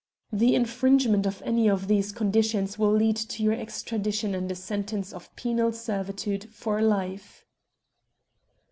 The 0.33 0.55
infringement 0.55 1.27
of 1.27 1.43
any 1.45 1.69
of 1.69 1.87
these 1.87 2.11
conditions 2.11 2.79
will 2.79 2.91
lead 2.91 3.15
to 3.17 3.43
your 3.43 3.53
extradition 3.53 4.33
and 4.33 4.51
a 4.51 4.55
sentence 4.55 5.13
of 5.13 5.29
penal 5.35 5.71
servitude 5.71 6.49
for 6.51 6.81
life." 6.81 7.45